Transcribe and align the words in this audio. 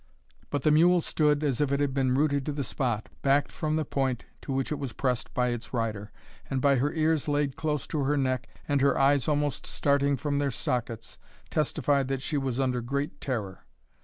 But 0.49 0.63
the 0.63 0.71
mule 0.71 1.01
stood 1.01 1.43
as 1.43 1.61
if 1.61 1.71
it 1.71 1.79
had 1.79 1.93
been 1.93 2.15
rooted 2.15 2.43
to 2.47 2.51
the 2.51 2.63
spot, 2.63 3.07
backed 3.21 3.51
from 3.51 3.75
the 3.75 3.85
point 3.85 4.25
to 4.41 4.51
which 4.51 4.71
it 4.71 4.79
was 4.79 4.93
pressed 4.93 5.31
by 5.35 5.49
its 5.49 5.75
rider, 5.75 6.11
and 6.49 6.59
by 6.59 6.77
her 6.77 6.91
ears 6.93 7.27
laid 7.27 7.55
close 7.55 7.85
into 7.85 7.99
her 8.05 8.17
neck, 8.17 8.49
and 8.67 8.81
her 8.81 8.97
eyes 8.97 9.27
almost 9.27 9.67
starting 9.67 10.17
from 10.17 10.39
their 10.39 10.49
sockets, 10.49 11.19
testified 11.51 12.07
that 12.07 12.23
she 12.23 12.35
was 12.35 12.59
under 12.59 12.81
great 12.81 13.21
terror. 13.21 13.67